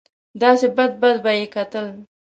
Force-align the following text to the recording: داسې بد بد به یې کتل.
داسې 0.41 0.67
بد 0.77 0.91
بد 1.01 1.17
به 1.23 1.31
یې 1.39 1.45
کتل. 1.55 1.87